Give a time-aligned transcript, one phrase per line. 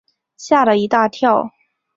[0.35, 1.51] 吓了一大跳